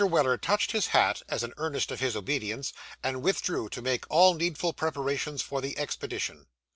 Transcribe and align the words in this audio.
Weller 0.03 0.35
touched 0.35 0.71
his 0.71 0.87
hat, 0.87 1.21
as 1.29 1.43
an 1.43 1.53
earnest 1.57 1.91
of 1.91 1.99
his 1.99 2.15
obedience, 2.15 2.73
and 3.03 3.21
withdrew 3.21 3.69
to 3.69 3.83
make 3.83 4.05
all 4.09 4.33
needful 4.33 4.73
preparations 4.73 5.43
for 5.43 5.61
the 5.61 5.77
expedition. 5.77 6.47